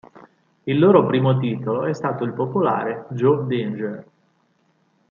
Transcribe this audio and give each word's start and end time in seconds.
Il 0.63 0.79
loro 0.79 1.05
primo 1.05 1.37
titolo 1.37 1.85
è 1.85 1.93
stato 1.93 2.23
il 2.23 2.33
popolare 2.33 3.05
"Joe 3.09 3.45
Danger". 3.45 4.07